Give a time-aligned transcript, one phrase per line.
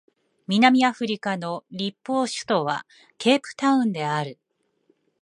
[0.47, 2.87] 南アフリカの立法首都は
[3.19, 4.39] ケープタウンである